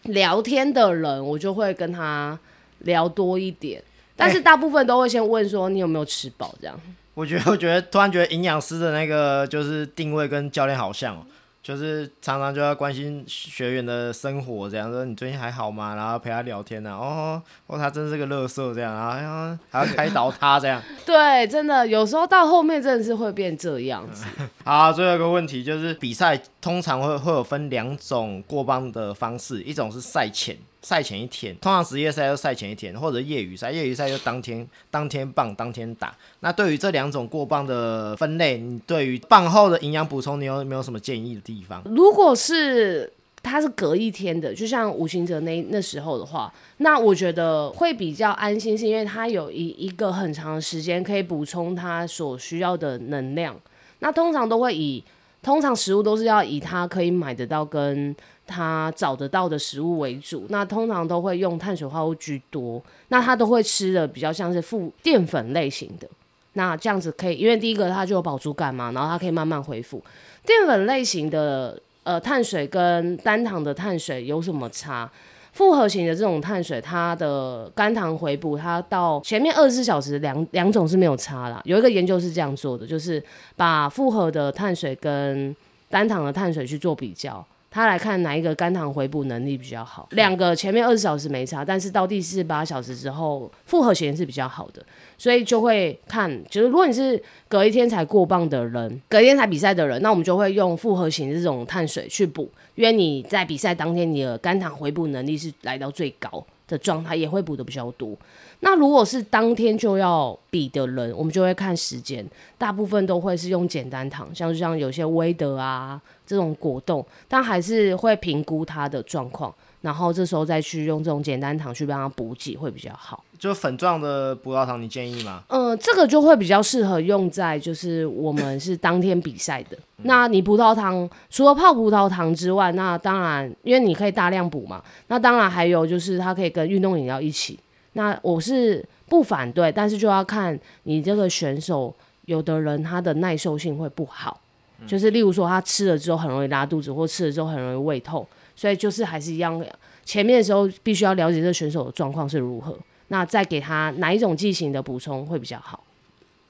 [0.03, 2.39] 聊天的人，我就会跟他。
[2.83, 3.83] 聊多一点，
[4.19, 6.79] 但是大部分都会先问说你有没有吃饱这样。
[7.13, 11.25] 我觉得， 我觉得突然觉得营养师的那个就是定位跟教练好像哦。
[11.61, 15.93] 就是常常就要关心学员的生活，这样说你最近还好吗？
[15.93, 16.89] 然后陪他聊天呢。
[16.91, 20.81] 哦哦，他真是个乐色，这样啊，还要开导他这样。
[21.05, 24.25] 对，真的有时候到后面真的是会变这样子。
[24.63, 30.57] 好，最后一个问题就是比赛通常会会有分两种过磅的方式，一种是赛前。
[30.81, 36.15] 赛前一天，通常职业赛就赛前一天，或者业余赛，业余赛就当天当天棒当天打。
[36.39, 41.83] 那对于这两种过磅的分类，你对于棒后的营养补充，你有没有什么建议的地方？
[41.83, 43.11] 如果是
[43.43, 53.53] 它是隔一天的，就像吴行哲那那时候的话，那我觉得会比较安心，是因为他有一一个很长的时间可以补充他所需要的能量。
[53.99, 55.03] 那通常都会以，
[55.41, 58.15] 通常食物都是要以他可以买得到跟。
[58.49, 66.07] 他找得到的食物为主，那通常都会用碳水化合物居多，那他都会吃的比较像是富淀粉类型的，
[66.53, 70.03] 那这样子可以，因为第一个它就有饱足感嘛，然后它可以慢慢恢复。
[70.43, 75.07] 淀粉类型的呃碳水跟单糖的碳水有什么差？
[75.51, 81.59] 复合型的这种碳水，它的肝糖回补，它到前面二十四小时两两种是没有差啦。
[81.65, 83.21] 有一个研究是这样做的，就是
[83.55, 85.53] 把复合的碳水跟
[85.89, 90.07] 单糖的碳水去做比较，他来看哪一个肝糖回补能力比较好。
[90.11, 94.83] 两个前面二十小时没差，但是到第四十八小时之后，复合型是比较好的，
[95.17, 108.17] 所以就会看，就是如果你是隔一天才过磅的人，隔天才比赛的人，那我们就会用复合型这种碳水去补，因为你在比赛当天你的肝糖回补能力是来到最高的状态，也会补的比较多。
[108.61, 112.25] 那如果是当天就要比的人，我们就会看时间，
[112.57, 123.23] 大部分都会是用简单糖，像像有些威德啊这种果冻，但还是会评估它的状况，然后这时候再去用这种简单糖去帮它补给会比较好。
[123.39, 125.41] 就粉状的葡萄糖，你建议吗？
[125.47, 129.77] 呃，这个就会比较适合用在就是我们是当天比赛的。
[130.03, 137.57] 那你葡萄糖除了泡葡萄糖之外，那当然因为你可以大量补嘛，那当然还有就是它可以跟运动饮料一起。
[137.93, 141.93] 那我是不反对，但是就要看你这个选手，
[142.25, 144.39] 有的人他的耐受性会不好，
[144.85, 148.25] 就是例如说他吃了之后很容易拉肚子，或吃了之后很容易胃痛，
[148.55, 149.59] 所以就是还是一样，
[150.05, 155.83] 前面的时候必须要了解这个选手的状况是如何，那再给他哪一种剂型的补充会比较好。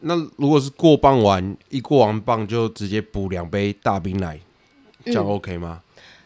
[0.02, 4.39] 那如果是过磅完一过完磅就直接补两杯大冰奶，
[5.06, 5.82] 这样 OK 吗？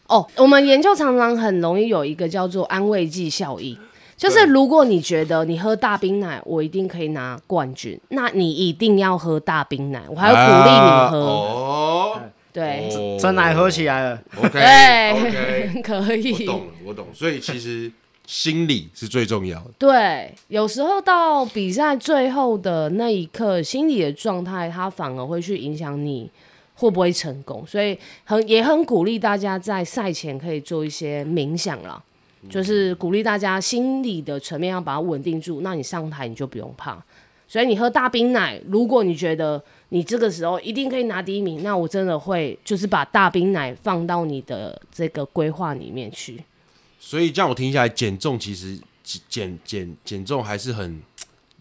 [0.08, 3.78] 哦，我们研究常常很容易有一个叫做安慰剂效应。
[4.24, 11.18] 就是如果你觉得你喝大冰奶，我一定可以拿冠军，那你一定要喝大冰奶，我还要鼓励你喝。
[11.20, 12.22] 哦，
[12.54, 16.46] 对哦真奶喝起来了，OK 对 OK， 可我以。
[16.46, 17.06] 懂了，我懂。
[17.14, 17.92] 所以其实
[18.26, 19.72] 心理是最重要的。
[19.78, 26.32] 对，有时候到比赛最后的那一刻，心理的状态，它反而会去影响你
[26.76, 27.62] 会不会成功。
[27.68, 32.02] 所以很也很鼓励大家在赛前可以做一些冥想啦，
[32.50, 35.62] 就是鼓励大家心理的层面要把它稳定住。
[35.62, 37.04] 那你上台你就不用怕。
[37.48, 46.44] 所以你喝大冰奶，如果你觉得你这个时候一定可以拿第一名，那我真的会就是把大冰奶放到你的这个规划里面去。
[47.00, 48.80] 所以这样我听下来，减重其实
[49.30, 51.00] 减减减重还是很，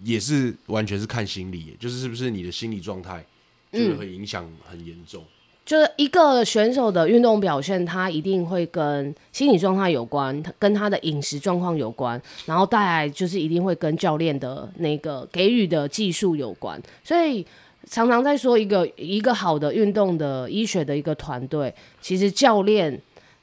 [0.03, 3.23] 也是完全是看心理，就是是不是你的心理状态，
[3.71, 5.23] 就是很影响很严重。
[5.65, 16.81] 就是一个选手的运动表现，他一定会跟心理状态有关，他跟他的饮食状况有关，然后带来就是一定会跟教练的那个给予的技术有关。
[17.05, 17.47] 所以
[17.87, 23.01] 常常在说一个一个好的运动的医学的一个团队，其实教练，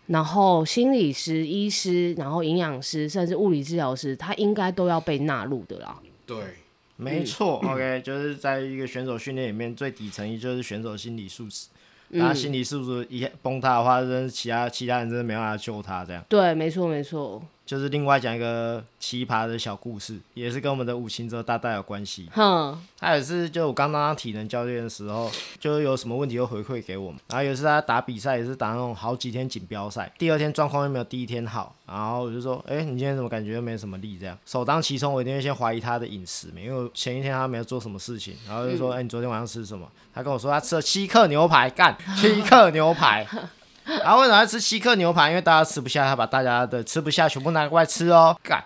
[0.07, 5.97] 然后心理师、医师，然后营养师，甚至物理治疗师，他应该都要被纳入的啦。
[6.25, 6.37] 对，
[6.97, 7.61] 没错。
[7.63, 11.67] OK，就是在一个选手训练里面，最底层也就是选手心理素质。
[12.17, 16.03] 他心里是不是一崩塌的话，真是其他其他人真的没办法救他。
[16.05, 17.41] 这样，对，没错，没错。
[17.69, 22.27] 就是另外讲一个奇葩的小故事，也是跟我们的五行者大大有关系。
[22.33, 25.29] 哼，他也是，就我刚当体能教练的时候，
[25.59, 27.19] 就有什么问题又回馈给我们。
[27.27, 31.75] 然后有一次他打比赛，也是打那种好几天锦标赛，第二天状况又没有第一天好。
[31.85, 34.17] 然后我就说，哎、你今天怎么感觉又没什么力？
[34.17, 38.33] 这样首当其冲，我一定会先怀疑他的饮食没，因为前一天他没有做什么事情。
[38.47, 39.87] 然后就说，哎、你昨天晚上吃什么？
[40.11, 43.27] 他跟我说他吃了七克牛排，干七克牛排。
[44.03, 45.29] 然后为什么要吃七克牛排？
[45.29, 48.63] 因为大家吃不下，他把大家的吃不下全部拿过来吃哦，干。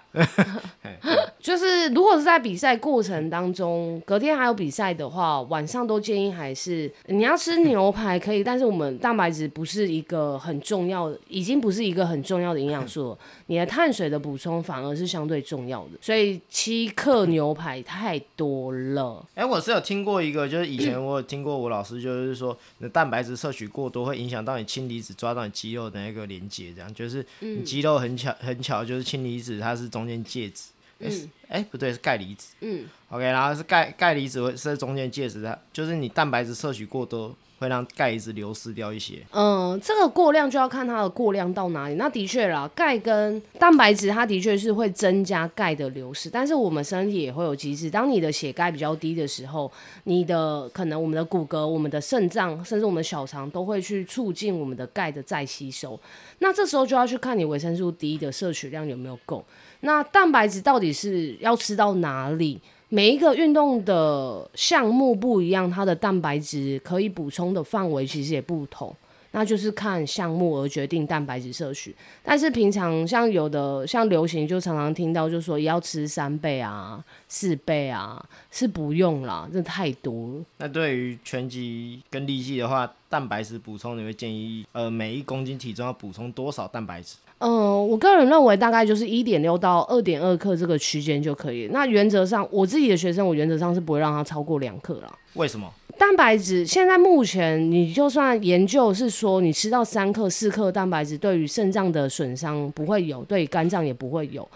[1.40, 13.18] 就是如果是在比赛过程当中，隔天还有比赛的话，晚上都建议还是你要吃牛排可以，但是我们蛋白质不是一个很重要的，已经不是一个很重要的营养素了。
[13.48, 19.26] 你的碳水的补充反而是相对重要的，所以七克牛排太多了。
[19.36, 30.70] 哎、我是有听过一个，就是以前我有听过我老师就是说，你的蛋白质摄取过多会影响到你氢离子抓到你肌肉的那个连接，这样就是你肌肉很巧很巧，就是氢离子它是中间介质，
[31.04, 39.20] 哎、是哎不对是钙离子嗯，，OK，然后是钙钙离子会是在中间介质，它就是你蛋白质摄取过多会让钙离子流失掉一些。
[39.32, 41.96] 嗯，这个过量就要看它的过量到哪里。
[41.96, 47.90] 那的确啦，钙跟蛋白质它的确是会增加钙的流失，但是我们身体也会有机制。
[47.90, 49.72] 当你的血钙比较低的时候，
[50.06, 55.98] 你的可能我们的骨骼、我们的肾脏，甚至我们的小肠都会去促进我们的钙的再吸收。
[56.40, 59.46] 那这时候就要去看你维生素 D 的摄取量有没有够。
[59.86, 62.60] 那蛋白质到底是要吃到哪里？
[62.88, 68.96] 每一个运动的项目不一样，它的蛋白质可以补充的范围其实也不同。
[69.34, 71.94] 那就是看项目而决定蛋白质摄取。
[72.24, 80.46] 但是平常像有的像流行就常常听到就说要吃三倍啊、四倍啊，是不用啦，这太多了。
[80.60, 87.16] 那对于拳击跟力气的话，蛋白质补充，你会建议呃每一公斤体重要补充多少蛋白质？
[87.40, 91.68] 嗯，我个人认为大概就是一点六到二点二克这个区间就可以。
[91.74, 95.12] 那原则上，我自己的学生，我原则上是不会让他超过两克啦。
[95.34, 95.70] 为什么？
[95.98, 104.48] 蛋白质现在目前，你就算研究是说，你吃到三克、四克蛋白质，对于肾脏的损伤不会有，对肝脏也不会有。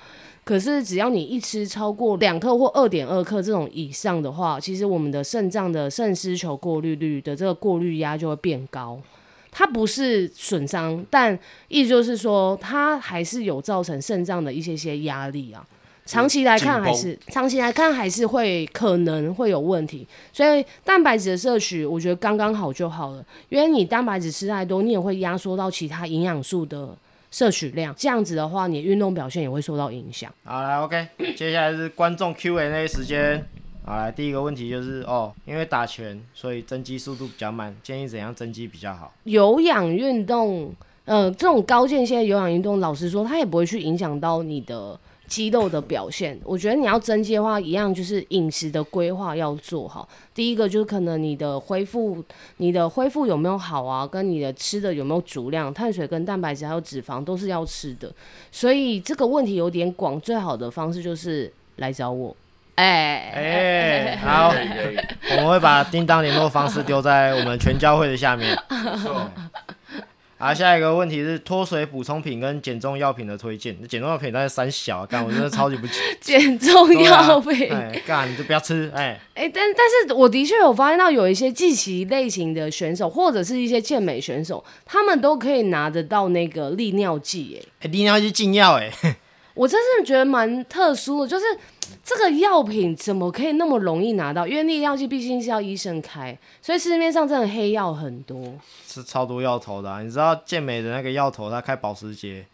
[0.43, 8.99] 可是只要你一吃超过两克或二点二克这种以上的话，其实我们的肾脏的肾丝球过滤率的这个过滤压就会变高。
[9.51, 15.65] 它不是损伤，但意思就是说，它还是有造成肾脏的一些些压力啊。
[16.07, 20.07] 长期来看，还是长期来看还是会可能会有问题。
[20.33, 23.23] 所以蛋白质的摄取，我觉得刚刚好就好了。
[23.49, 26.89] 因为你蛋白质吃太多，你也会压缩到其他营养素的
[27.29, 27.93] 摄取量。
[27.97, 30.31] 这样子的话，你运动表现也会受到影响。
[30.45, 33.45] 好，来 OK，接下来是观众 Q&A 时间。
[33.85, 39.13] 好，来第一个问题就是哦，因为打拳，所以增肌速度比较慢，建议怎样增肌比较好？
[39.23, 40.73] 有氧运动，
[41.05, 46.39] 呃，这种高间歇有氧运动，老实说，它也不会去影响到你的肌肉的表现。
[46.43, 50.07] 我觉得你要增肌的话，一样就是饮食的规划要做好。
[50.33, 52.23] 第一个就是可能你的恢复，
[52.57, 54.07] 你的恢复有没有好啊？
[54.07, 58.11] 跟你的吃的有没有足量，碳水跟蛋白质还有脂肪都是要吃的。
[58.51, 62.35] 所以这个问题有点广，最好的方式就是来找我。
[62.75, 64.53] 哎哎，好，
[65.31, 68.55] 我们会把叮当联络方式丢在我们全教会的下面。
[70.39, 73.75] 好，下一个问题是脱水补充品跟减重药品的推荐。
[73.87, 75.87] 减重药品大概三小，干我真的超级不
[76.21, 88.91] 减重药品，哎，干你就不要吃，哎哎，但但是我的确有发现到有一些技骑类型的选手，或者是一些健美选手，他们都可以拿得到那个利尿剂，哎，利尿剂禁药，哎，
[89.55, 91.45] 我真是觉得蛮特殊的，就是。
[92.03, 94.47] 这个药品怎么可以那么容易拿到？
[94.47, 98.53] 因为那个药剂毕竟是要医生开，所以市面上真的黑药很多，
[98.87, 100.03] 是超多药头的。
[100.03, 102.45] 你知道健美的那个药头，他开保时捷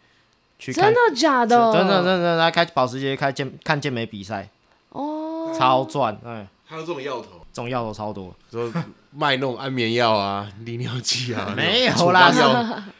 [0.58, 1.72] 去，真的假的？
[1.72, 4.48] 真的真的，他开保时捷开健看健美比赛，
[4.90, 8.34] 哦，超赚，哎，还有这种药头，这种药都超多。
[8.50, 8.70] 说
[9.16, 12.32] 卖那种安眠药啊、利尿剂啊， 没有啦，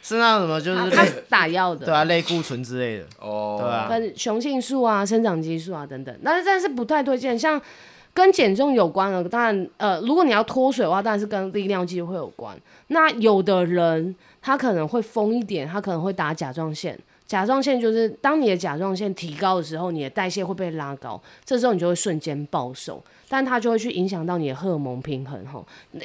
[0.00, 7.36] 是那什么就是他打药的，对啊，类固醇之类的，哦，对啊，跟雄性素啊、生长激素啊等等，但是但是不太推荐。
[7.36, 7.60] 像
[8.12, 12.56] 跟减重有关的，当然呃，如果你要脱水的话，当然是跟利尿剂会有关。
[12.86, 16.96] 那有的人他可能会疯一点，他可能会打甲状腺。
[17.26, 23.02] 甲状腺就是当你的甲状腺提高的时候，你的代谢会被拉高，这时候你就会瞬间暴瘦。
[23.26, 25.64] 但它就会去影响到你的荷尔蒙平衡哈，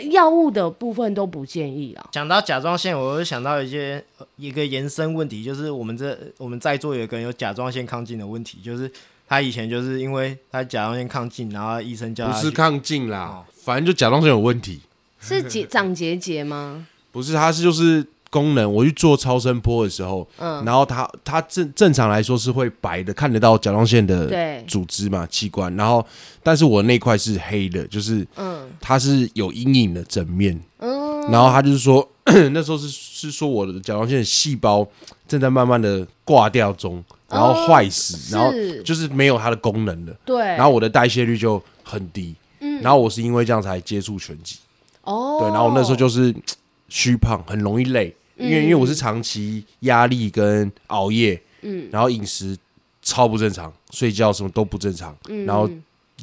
[0.09, 2.07] 药物的部分都不建议啊。
[2.11, 4.03] 讲到甲状腺，我又想到一些
[4.37, 8.89] 一个延伸问题，就是我们这我们在座有个人有甲状腺亢进的问题，就是
[9.27, 14.79] 他以前就是因为他甲状腺亢进，然后医生叫他不是亢进啦，反正就甲状腺有问题，
[15.19, 16.87] 是结长结节吗？
[17.11, 18.07] 不是，他是就是。
[18.29, 26.05] 功能，我去做超声波的时候，嗯，然后它它正正常来说是会白的，看得到甲状腺的组织嘛器官，然后
[26.43, 32.07] 但是我那块是黑的，就是嗯，它是有阴影的整面，嗯，然后他就是说
[32.51, 34.87] 那时候是是说我的甲状腺细胞
[35.27, 38.51] 正在慢慢的挂掉中，然后坏死，然后
[38.85, 44.57] 就是没有它的功能了，对，然后我的代谢率就很低，嗯，然后我是因为这样才接触拳击，
[45.01, 46.31] 哦，对，然后我那时候就是
[46.89, 48.15] 虚胖，很容易累。
[48.39, 52.57] 因为因为我是长期压力跟熬夜，嗯，然后饮食
[53.01, 55.69] 超不正常，睡觉什么都不正常，嗯，然后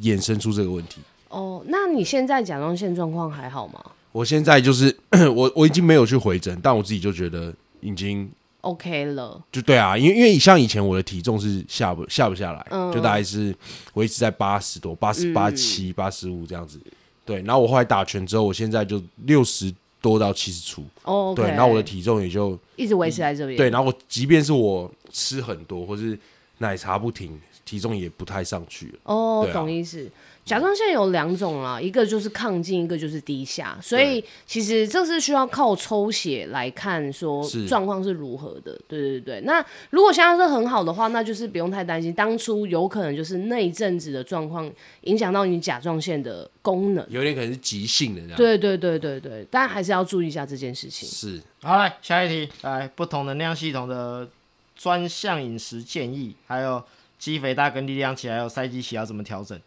[0.00, 1.00] 衍生出这个问题。
[1.28, 3.84] 哦，那你现在甲状腺状况还好吗？
[4.12, 4.96] 我现在就是
[5.34, 8.26] 我我已经没有去回诊，但我自己就觉得已经
[8.62, 9.38] OK 了。
[9.52, 13.54] 就对啊，因为因为像以前我的体重是下不下不下来，就大概是
[13.92, 16.80] 我一直在八十多、八十八七、八十五这样子。
[17.26, 19.74] 对，然后我后来打拳之后，我现在就六十。
[20.06, 23.56] 多到七十出哦，对，然后我的体重也就一直维持在这边。
[23.56, 26.16] 对，然后我即便是我吃很多，或是
[26.58, 28.98] 奶茶不停，体重也不太上去了。
[29.02, 30.08] 哦，懂意思。
[30.46, 38.80] 甲状腺有两种啦，一个就是亢进，一个就是低下，所以其实这是需要靠抽血来看说状况是如何的。
[38.86, 44.70] 对对对，那如果现在是很好的话，那就是不用太担心，当初有可能就是那一阵子的状况
[45.00, 48.36] 影响到你甲状腺的功能，有点可能是急性的这样。
[48.36, 51.08] 对对对对对，但还是要注意一下这件事情。
[51.08, 54.28] 是，好来下一题，来不同能量系统的
[54.76, 56.80] 专项饮食建议，还有
[57.18, 59.60] 肌肥大跟力量期还有赛季期要怎么调整？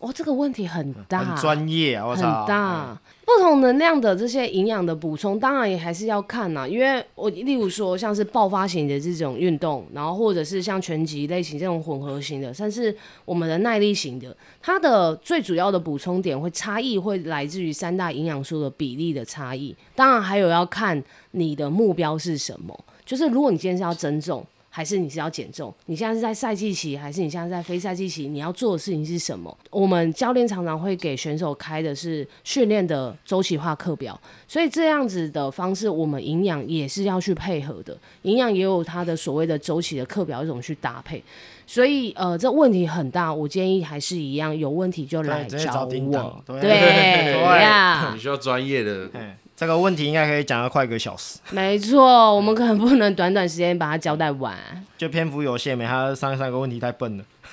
[0.00, 2.98] 哇，这个问题很大，很专业啊，我很操，大。
[3.24, 19.76] 不同能量的这些营养的补充，当然也还是要看呐、因为我例如说像是爆发型的这种运动，然后或者是像拳击类型这种混合型的，甚至我们的耐力型的，它的最主要的补充点会差异会来自于三大营养素的比例的差异。
[19.94, 21.00] 当然还有要看
[21.32, 24.44] 你的目标是什么，就是如果你今天是要增重。
[24.70, 25.74] 还是你是要减重？
[25.86, 28.28] 你现在是在赛季期，还是你现在在非赛季期？
[28.28, 29.54] 你要做的事情是什么？
[29.70, 37.98] 我们教练常常会给选手开的是训练的周期化课表，所以这样子的方式，我们营养也是要去配合的。
[38.22, 41.22] 营养也有它的所谓的周期的课表，一种去搭配。
[41.66, 46.42] 所以呃，这问题很大，我建议还是一样，有问题就来找我。
[46.46, 46.70] 对对
[47.34, 54.56] 对呀你，需要专业的，哎，这个问题应该可以讲到快一个小时，没错，我们可能不能短短时间把它交代完。
[54.96, 57.24] 就篇幅有限没，他上三个问题太笨了。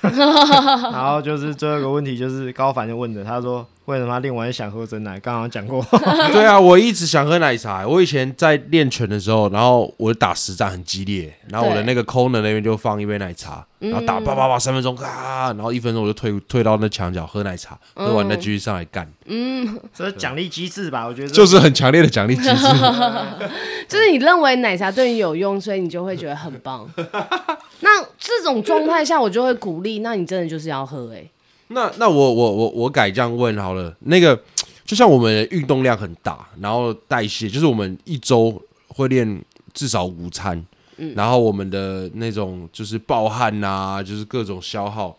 [0.90, 5.18] 然后就是最后一个问题，就是高凡就问的，他说为什么他练完想喝真奶？
[5.18, 5.82] 刚刚讲过，
[6.30, 7.88] 对啊，我一直想喝奶茶。
[7.88, 21.06] 我以前在练拳的时候，然后我打实战很激烈，然后我的那个 corner 那边就放一杯奶茶，然后打叭叭叭三分钟，啊，然后一分钟我就退退到那墙角喝奶茶，喝完再继续上来干，嗯这是奖励机制吧？
[21.06, 22.50] 我觉得就是很强烈的奖励机制。
[23.88, 26.86] 就是你认为奶茶对你有用，所以你就会觉得很棒。
[27.80, 31.24] 那这种状态下，我就会鼓励，那你真的就是要喝哎、
[31.68, 34.40] 那那我我我我改这样问好了，那个
[34.84, 39.42] 就像我们的运动量很大，然后代谢就是我们一周会练
[39.74, 40.64] 至少五餐，
[41.14, 45.16] 然后我们的那种就是暴汗呐、就是各种消耗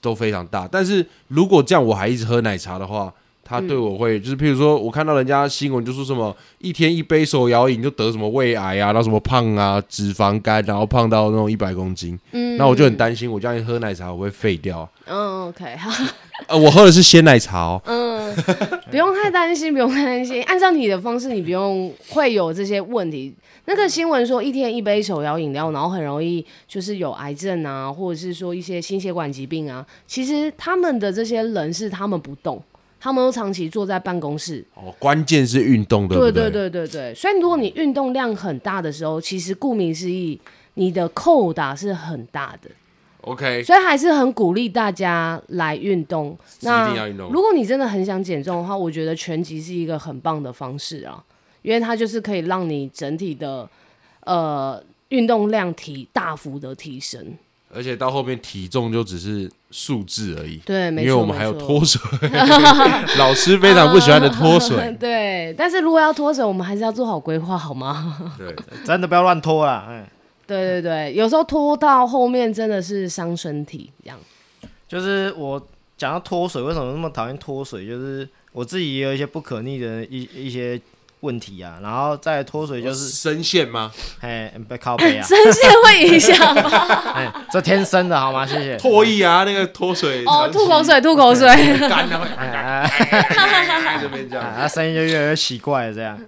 [0.00, 0.66] 都非常大。
[0.66, 3.12] 但是如果这样我还一直喝奶茶的话，
[3.44, 14.88] 它对我会、就是譬如说我看到人家新闻就说什么一天一杯手摇饮就得什么胃癌啊，然后什么胖啊、脂肪肝，然后胖到那种一百公斤，嗯，那我就很担心，我这样一喝奶茶我会废掉。
[15.06, 15.90] 嗯，OK，好，
[16.48, 17.82] 呃，我喝的是鲜奶茶哦。
[17.84, 18.34] 嗯，
[18.90, 20.42] 不用太担心，不用太担心。
[20.44, 23.34] 按照你的方式，你不用会有这些问题。
[23.66, 29.84] 那个新闻说一天一杯手摇饮料，然后很容易就是有癌症啊，或者是说一些心血管疾病啊。
[30.06, 32.62] 其实他们的这些人是他们不动，
[33.04, 36.32] 他们都长期坐在办公室，哦，关键是运动，对不对？
[36.32, 40.40] 对对对对对，所以如果你运动量很大的时候，其实顾名思义，
[40.72, 42.70] 你的扣打是很大的
[43.20, 46.34] ，OK，所以还是很鼓励大家来运动。
[46.62, 51.22] 那如果你真的很想减重的话，我觉得拳击是一个很棒的方式啊，
[51.60, 53.68] 因为它就是可以让你整体的
[54.20, 57.22] 呃运动量提大幅的提升。
[57.74, 60.56] 而且到后面体重就只是数字而已。
[60.58, 62.00] 对，没错，因为我们还有脱水，
[63.18, 64.94] 老师非常不喜欢的脱水。
[65.00, 68.32] 对，但是如果要脱水，我们还是要做好规划，好吗？
[68.38, 68.54] 对，
[68.84, 69.86] 真的不要乱脱啦。
[69.88, 70.08] 哎，
[70.46, 74.18] 对对对，有时候脱到后面真的是伤身体，这样。
[74.86, 75.60] 就是我
[75.96, 77.86] 讲到脱水，为什么那么讨厌脱水？
[77.86, 80.80] 就是我自己也有一些不可逆的一一些
[81.24, 83.90] 问题啊，然后再脱水就是，声线吗？
[84.20, 86.70] 哎，被靠背啊， 声线会影响吗？
[87.16, 88.46] 哎，这天生的好吗？
[88.46, 88.76] 谢谢。
[88.76, 91.46] 唾液啊，那个脱水哦，吐口水，吐口水。
[91.88, 92.86] 干了，哎
[93.84, 94.54] 在这边这啊，样。
[94.60, 96.20] 他声音就越来越奇怪了这样。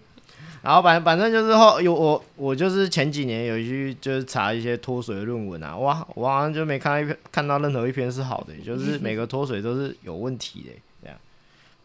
[0.63, 10.71] 然后反反正就是后有我我就是前几年有去就是查一些脱水的论文啊，哇，我好像就没看到一篇看到任何一篇是好的，就是 每个脱水都是有问题的
[11.03, 11.17] 这样。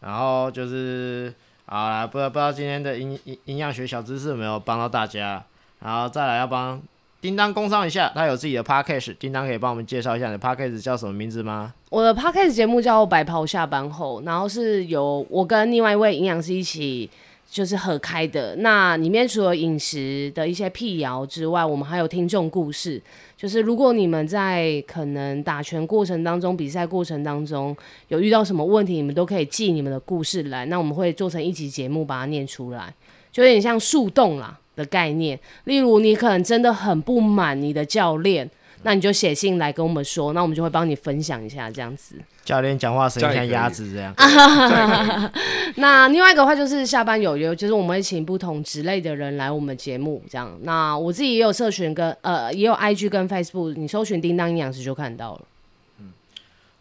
[0.00, 1.32] 然后就是
[1.72, 5.42] 好啦，不知道不知道今天的营营营养学小知识有没有帮到大家，
[5.80, 6.78] 然后再来要帮
[7.22, 11.72] 叮当工商一下，他有自己的 podcast，叮当可以帮我们介绍一下你的 podcast 叫什么名字吗？
[11.88, 17.08] 我的 podcast 节目叫《白袍下班后》，然后是由我跟另外一位营养师一起
[17.50, 18.56] 就是合开的。
[18.56, 23.00] 那里面除了饮食的一些辟谣之外，我们还有听众故事。
[23.42, 27.76] 就是如果你们在可能打拳过程当中、比赛过程当中
[28.06, 32.94] 有遇到什么问题，你们都可以寄你们的故事来，那我们会做成一集节目把它念出来，
[33.32, 35.36] 就有点像树洞啦的概念。
[35.64, 38.48] 例如，你可能真的很不满你的教练。
[38.84, 42.14] 那你就写信来跟我们说，那我们就会帮你分享一下这样子。
[42.44, 44.14] 教练讲话声音像鸭子这样。
[45.76, 50.58] 那另外一个话就是下班有约，就是我们会请不同职类的人来我们节目这样。
[50.62, 55.40] 那我自己也有社群跟呃也有 IG 跟 Facebook，你搜寻叮当营养师就看到了。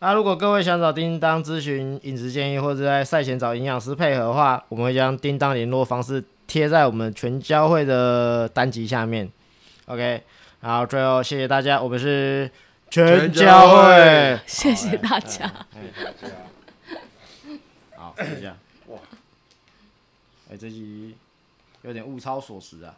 [0.03, 9.29] 那如果各位想找叮当咨询饮食建议，或者在赛前找营养师配合的话，我们会将叮当联络方式贴在我们全教会的单集下面。
[9.85, 10.23] OK，
[10.61, 12.49] 然后最后谢谢大家，我们是
[12.91, 14.39] 全家会。
[14.45, 15.49] 谢谢大家。
[17.95, 18.57] 好，就这样。
[18.87, 18.99] 哇，
[20.51, 21.15] 哎、这集
[21.83, 22.93] 有点物超所值啊。